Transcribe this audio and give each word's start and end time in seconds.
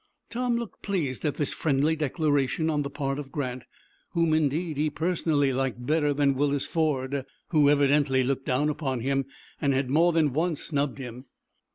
Tom 0.31 0.55
looked 0.57 0.81
pleased 0.81 1.23
at 1.25 1.35
this 1.35 1.53
friendly 1.53 1.95
declaration 1.95 2.71
on 2.71 2.81
the 2.81 2.89
part 2.89 3.19
of 3.19 3.31
Grant, 3.31 3.65
whom, 4.13 4.33
indeed, 4.33 4.75
he 4.75 4.89
personally 4.89 5.53
liked 5.53 5.85
better 5.85 6.11
than 6.11 6.33
Willis 6.33 6.65
Ford, 6.65 7.23
who 7.49 7.69
evidently 7.69 8.23
looked 8.23 8.47
down 8.47 8.67
upon 8.69 9.01
him, 9.01 9.25
and 9.61 9.75
had 9.75 9.91
more 9.91 10.11
than 10.11 10.33
once 10.33 10.63
snubbed 10.63 10.97
him. 10.97 11.25